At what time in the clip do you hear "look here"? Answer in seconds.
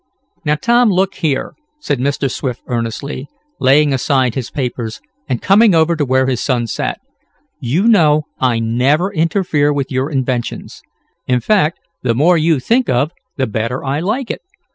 0.89-1.53